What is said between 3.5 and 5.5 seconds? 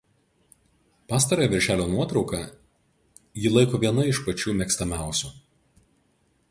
laiko viena iš pačių mėgstamiausių.